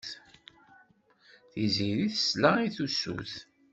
Tiziri 1.51 2.05
tesla 2.13 2.51
i 2.65 2.69
tusut. 2.75 3.31